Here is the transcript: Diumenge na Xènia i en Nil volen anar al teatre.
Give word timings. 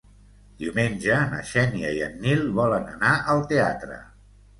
Diumenge 0.61 1.17
na 1.33 1.41
Xènia 1.49 1.91
i 1.97 2.01
en 2.05 2.15
Nil 2.23 2.41
volen 2.61 2.89
anar 2.95 3.13
al 3.35 3.43
teatre. 3.53 3.99